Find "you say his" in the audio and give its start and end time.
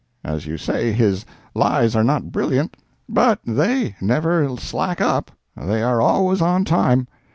0.47-1.27